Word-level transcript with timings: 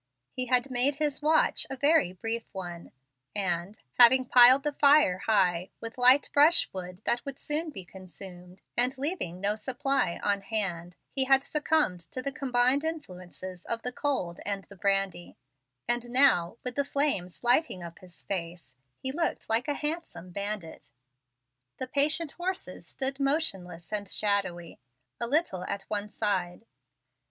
He 0.35 0.47
had 0.47 0.71
made 0.71 0.95
his 0.95 1.21
watch 1.21 1.67
a 1.69 1.75
very 1.75 2.11
brief 2.11 2.47
one, 2.53 2.91
and, 3.35 3.77
having 3.99 4.25
piled 4.25 4.63
the 4.63 4.73
fire 4.73 5.19
high 5.27 5.69
with 5.79 5.95
light 5.99 6.27
brush 6.33 6.67
wood 6.73 7.03
that 7.05 7.23
would 7.23 7.37
soon 7.37 7.69
be 7.69 7.85
consumed, 7.85 8.61
and 8.75 8.97
leaving 8.97 9.39
no 9.39 9.55
supply 9.55 10.19
on 10.23 10.41
hand, 10.41 10.95
he 11.11 11.25
had 11.25 11.43
succumbed 11.43 11.99
to 11.99 12.23
the 12.23 12.31
combined 12.31 12.83
influence 12.83 13.43
of 13.43 13.83
the 13.83 13.91
cold 13.91 14.39
and 14.43 14.63
the 14.69 14.75
brandy; 14.75 15.37
and 15.87 16.09
now, 16.09 16.57
with 16.63 16.73
the 16.73 16.83
flames 16.83 17.43
lighting 17.43 17.83
up 17.83 17.99
his 17.99 18.23
face, 18.23 18.75
he 18.97 19.11
looked 19.11 19.49
like 19.49 19.67
a 19.67 19.75
handsome 19.75 20.31
bandit. 20.31 20.91
The 21.77 21.85
patient 21.85 22.31
horses 22.31 22.87
stood 22.87 23.19
motionless 23.19 23.93
and 23.93 24.09
shadowy, 24.09 24.79
a 25.19 25.27
little 25.27 25.63
at 25.65 25.83
one 25.89 26.09
side. 26.09 26.65